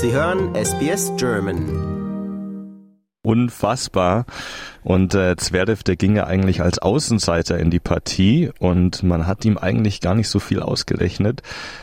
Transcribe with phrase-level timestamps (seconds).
[0.00, 1.58] Sie hören SBS German.
[3.24, 4.26] Unfassbar.
[4.88, 9.44] Und äh, Zverev, der ging ja eigentlich als Außenseiter in die Partie und man hat
[9.44, 11.42] ihm eigentlich gar nicht so viel ausgerechnet.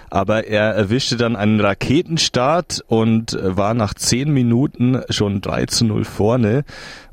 [0.10, 6.04] Aber er erwischte dann einen Raketenstart und war nach zehn Minuten schon 3 zu 0
[6.04, 6.64] vorne.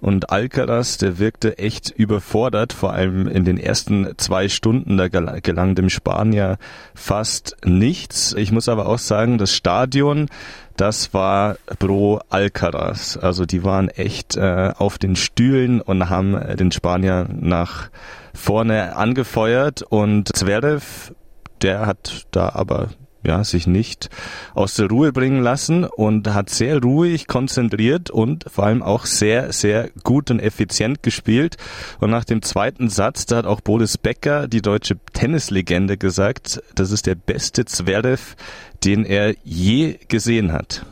[0.00, 5.74] Und Alcaraz, der wirkte echt überfordert, vor allem in den ersten zwei Stunden, da gelang
[5.74, 6.56] dem Spanier
[6.94, 8.32] fast nichts.
[8.32, 10.28] Ich muss aber auch sagen, das Stadion,
[10.76, 13.16] das war pro Alcaraz.
[13.16, 17.90] Also die waren echt äh, auf den Stühlen und haben äh, den Spanier nach
[18.34, 21.12] vorne angefeuert und Zverev,
[21.60, 22.88] der hat da aber
[23.24, 24.10] ja, sich nicht
[24.54, 29.52] aus der Ruhe bringen lassen und hat sehr ruhig, konzentriert und vor allem auch sehr,
[29.52, 31.56] sehr gut und effizient gespielt.
[32.00, 36.90] Und nach dem zweiten Satz, da hat auch Boris Becker, die deutsche Tennislegende, gesagt, das
[36.90, 38.34] ist der beste Zverev,
[38.84, 40.84] den er je gesehen hat.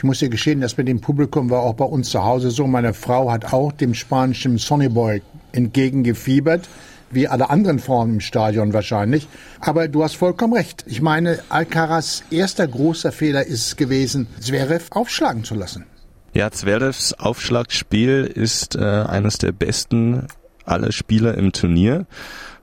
[0.00, 2.66] Ich muss dir geschehen, das mit dem Publikum war auch bei uns zu Hause so.
[2.66, 5.20] Meine Frau hat auch dem spanischen Sonny Boy
[5.52, 6.70] entgegengefiebert
[7.10, 9.28] wie alle anderen Frauen im Stadion wahrscheinlich.
[9.60, 10.84] Aber du hast vollkommen recht.
[10.86, 15.84] Ich meine, Alcaraz erster großer Fehler ist gewesen, Zverev aufschlagen zu lassen.
[16.32, 20.28] Ja, Zverevs Aufschlagspiel ist äh, eines der besten
[20.64, 22.06] aller Spieler im Turnier.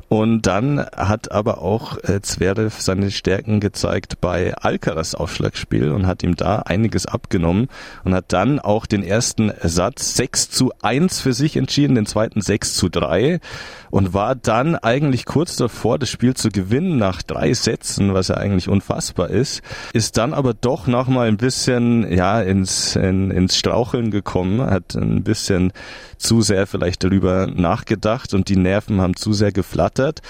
[0.09, 6.23] Und dann hat aber auch äh, Zverev seine Stärken gezeigt bei Alcaraz Aufschlagspiel und hat
[6.23, 7.67] ihm da einiges abgenommen
[8.05, 12.39] und hat dann auch den ersten Satz 6 zu 1 für sich entschieden, den zweiten
[12.39, 13.41] 6 zu 3
[13.89, 18.35] und war dann eigentlich kurz davor, das Spiel zu gewinnen nach drei Sätzen, was ja
[18.35, 24.11] eigentlich unfassbar ist, ist dann aber doch nochmal ein bisschen ja ins, in, ins Straucheln
[24.11, 25.73] gekommen, hat ein bisschen
[26.17, 30.21] zu sehr vielleicht darüber nachgedacht und die Nerven haben zu sehr geflattert erweitert.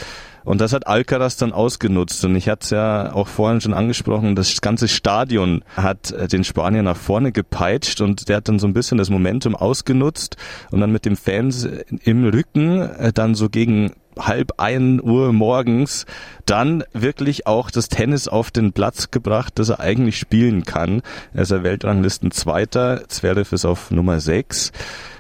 [0.44, 2.24] Und das hat Alcaraz dann ausgenutzt.
[2.24, 6.46] Und ich hatte es ja auch vorhin schon angesprochen, das ganze Stadion hat äh, den
[6.46, 10.38] Spanier nach vorne gepeitscht und der hat dann so ein bisschen das Momentum ausgenutzt
[10.72, 11.68] und dann mit dem Fans
[12.04, 16.06] im Rücken äh, dann so gegen halb ein Uhr morgens
[16.46, 21.02] dann wirklich auch das Tennis auf den Platz gebracht, das er eigentlich spielen kann.
[21.34, 24.72] Er ist der Weltranglisten Zweiter, Zverev ist auf Nummer 6.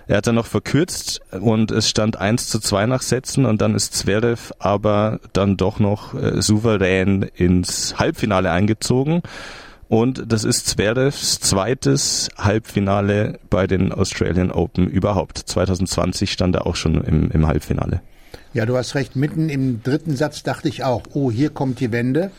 [0.07, 3.75] Er hat dann noch verkürzt und es stand 1 zu 2 nach Sätzen und dann
[3.75, 9.22] ist Zverev aber dann doch noch äh, souverän ins Halbfinale eingezogen.
[9.90, 15.38] Und das ist Zverevs zweites Halbfinale bei den Australian Open überhaupt.
[15.38, 18.01] 2020 stand er auch schon im, im Halbfinale.
[18.53, 19.16] Ja, du hast recht.
[19.16, 22.31] Mitten im dritten Satz dachte ich auch, oh, hier kommt die Wende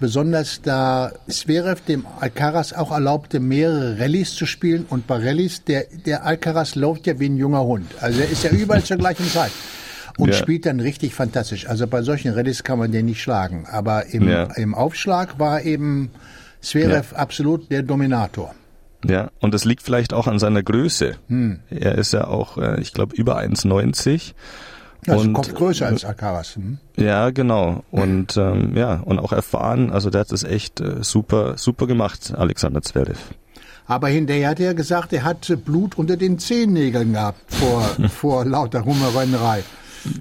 [0.00, 4.86] besonders da Zverev dem Alcaraz auch erlaubte, mehrere Rallyes zu spielen.
[4.88, 7.90] Und bei Rallyes, der, der Alcaraz läuft ja wie ein junger Hund.
[8.00, 9.52] Also er ist ja überall zur gleichen Zeit.
[10.16, 10.34] Und ja.
[10.34, 11.68] spielt dann richtig fantastisch.
[11.68, 13.66] Also bei solchen Rallyes kann man den nicht schlagen.
[13.70, 14.44] Aber im, ja.
[14.54, 16.10] im Aufschlag war eben
[16.60, 17.18] Zverev ja.
[17.18, 18.54] absolut der Dominator.
[19.06, 21.16] Ja, und das liegt vielleicht auch an seiner Größe.
[21.28, 21.60] Hm.
[21.68, 24.32] Er ist ja auch, äh, ich glaube, über 1,90
[25.08, 26.56] also und, Kopf größer als Alcaraz.
[26.56, 26.78] Hm?
[26.96, 27.84] Ja, genau.
[27.90, 32.32] Und ähm, ja, und auch erfahren, also der hat es echt äh, super, super gemacht,
[32.36, 33.18] Alexander Zverev.
[33.86, 38.80] Aber hinterher hat er gesagt, er hat Blut unter den Zehennägeln gehabt vor, vor lauter
[38.80, 39.62] Rummerrennerei.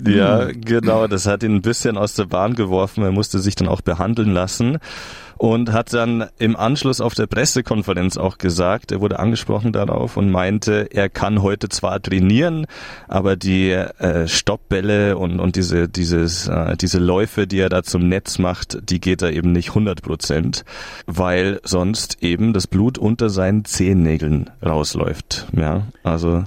[0.07, 3.03] Ja, genau, das hat ihn ein bisschen aus der Bahn geworfen.
[3.03, 4.79] Er musste sich dann auch behandeln lassen
[5.37, 10.31] und hat dann im Anschluss auf der Pressekonferenz auch gesagt, er wurde angesprochen darauf und
[10.31, 12.65] meinte, er kann heute zwar trainieren,
[13.07, 18.07] aber die äh, Stoppbälle und, und diese, dieses, äh, diese Läufe, die er da zum
[18.07, 20.63] Netz macht, die geht er eben nicht 100 Prozent,
[21.07, 25.47] weil sonst eben das Blut unter seinen Zehennägeln rausläuft.
[25.53, 26.43] Ja, also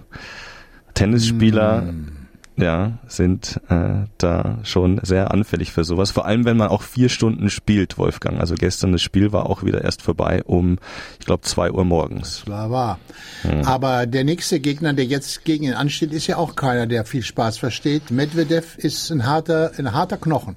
[0.95, 2.17] Tennisspieler mm
[2.56, 6.11] ja, sind äh, da schon sehr anfällig für sowas.
[6.11, 8.41] Vor allem, wenn man auch vier Stunden spielt, Wolfgang.
[8.41, 10.78] Also gestern das Spiel war auch wieder erst vorbei um,
[11.21, 12.45] ich glaube, zwei Uhr morgens.
[12.47, 12.99] Das war.
[13.43, 13.62] Hm.
[13.65, 17.22] Aber der nächste Gegner, der jetzt gegen ihn ansteht, ist ja auch keiner, der viel
[17.22, 18.11] Spaß versteht.
[18.11, 20.56] Medvedev ist ein harter, ein harter Knochen.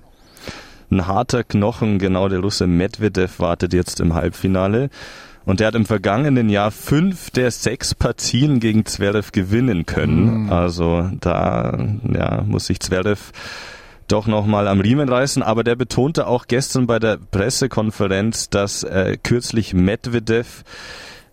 [0.92, 2.30] Ein harter Knochen, genau.
[2.30, 4.90] Der Russe Medvedev wartet jetzt im Halbfinale.
[5.46, 10.44] Und er hat im vergangenen Jahr fünf der sechs Partien gegen Zverev gewinnen können.
[10.44, 10.52] Mhm.
[10.52, 11.78] Also da
[12.12, 13.32] ja, muss sich Zverev
[14.08, 15.42] doch nochmal am Riemen reißen.
[15.42, 20.64] Aber der betonte auch gestern bei der Pressekonferenz, dass äh, kürzlich Medvedev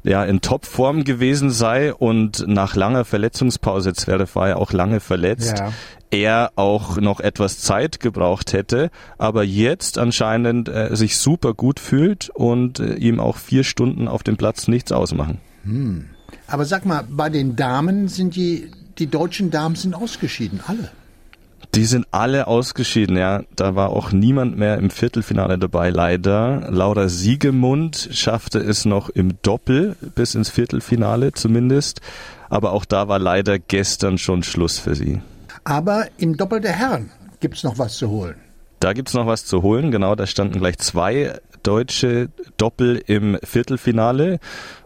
[0.06, 5.58] ja in Topform gewesen sei und nach langer Verletzungspause, Zverev war ja auch lange verletzt,
[5.58, 5.72] ja
[6.10, 12.30] er auch noch etwas Zeit gebraucht hätte, aber jetzt anscheinend äh, sich super gut fühlt
[12.30, 15.38] und äh, ihm auch vier Stunden auf dem Platz nichts ausmachen.
[15.64, 16.06] Hm.
[16.46, 20.90] Aber sag mal, bei den Damen sind die, die deutschen Damen sind ausgeschieden, alle.
[21.76, 23.42] Die sind alle ausgeschieden, ja.
[23.54, 26.68] Da war auch niemand mehr im Viertelfinale dabei, leider.
[26.70, 32.00] Laura Siegemund schaffte es noch im Doppel bis ins Viertelfinale zumindest.
[32.48, 35.20] Aber auch da war leider gestern schon Schluss für sie.
[35.64, 38.36] Aber im Doppel der Herren gibt's noch was zu holen.
[38.80, 40.14] Da gibt's noch was zu holen, genau.
[40.14, 44.38] Da standen gleich zwei deutsche Doppel im Viertelfinale.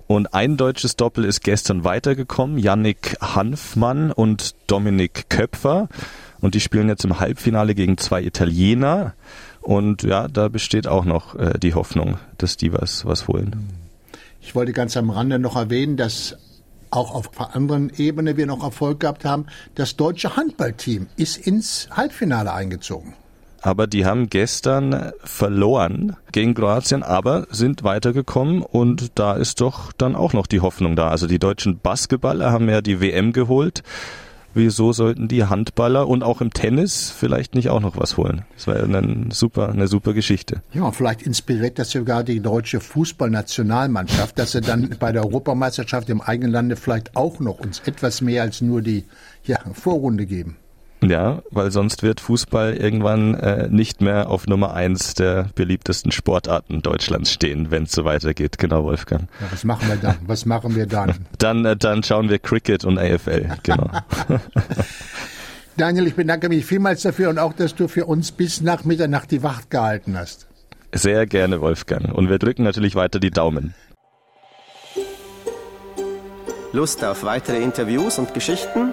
[0.09, 2.59] Und ein deutsches Doppel ist gestern weitergekommen.
[2.59, 5.89] Yannick Hanfmann und Dominik Köpfer.
[6.41, 9.15] Und die spielen jetzt im Halbfinale gegen zwei Italiener.
[9.61, 13.69] Und ja, da besteht auch noch äh, die Hoffnung, dass die was, was holen.
[14.41, 16.37] Ich wollte ganz am Rande noch erwähnen, dass
[16.91, 19.47] auch auf anderen Ebene wir noch Erfolg gehabt haben.
[19.75, 23.15] Das deutsche Handballteam ist ins Halbfinale eingezogen.
[23.63, 30.17] Aber die haben gestern verloren gegen Kroatien, aber sind weitergekommen und da ist doch dann
[30.17, 31.09] auch noch die Hoffnung da.
[31.09, 33.83] Also die deutschen Basketballer haben ja die WM geholt
[34.55, 38.43] wieso sollten die Handballer und auch im Tennis vielleicht nicht auch noch was holen?
[38.57, 40.63] Das wäre eine super, eine super Geschichte.
[40.73, 46.21] Ja, vielleicht inspiriert das sogar die deutsche Fußballnationalmannschaft, dass sie dann bei der Europameisterschaft im
[46.21, 49.05] eigenen Lande vielleicht auch noch uns etwas mehr als nur die
[49.45, 50.57] ja, Vorrunde geben.
[51.03, 56.83] Ja, weil sonst wird Fußball irgendwann äh, nicht mehr auf Nummer eins der beliebtesten Sportarten
[56.83, 58.59] Deutschlands stehen, wenn es so weitergeht.
[58.59, 59.23] Genau, Wolfgang.
[59.41, 60.17] Ja, was machen wir dann?
[60.27, 61.15] Was machen wir dann?
[61.39, 63.49] dann, äh, dann schauen wir Cricket und AFL.
[63.63, 63.91] Genau.
[65.79, 69.31] Daniel, ich bedanke mich vielmals dafür und auch, dass du für uns bis nach Mitternacht
[69.31, 70.47] die Wacht gehalten hast.
[70.93, 72.13] Sehr gerne, Wolfgang.
[72.13, 73.73] Und wir drücken natürlich weiter die Daumen.
[76.73, 78.93] Lust auf weitere Interviews und Geschichten?